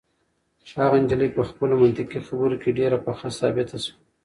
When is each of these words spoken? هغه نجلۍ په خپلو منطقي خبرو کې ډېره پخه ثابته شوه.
هغه 0.81 0.97
نجلۍ 1.03 1.29
په 1.37 1.41
خپلو 1.49 1.73
منطقي 1.83 2.19
خبرو 2.27 2.55
کې 2.61 2.75
ډېره 2.79 2.97
پخه 3.05 3.27
ثابته 3.39 3.77
شوه. 3.83 3.97